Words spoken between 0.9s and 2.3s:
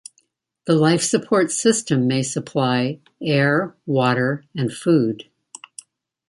support system may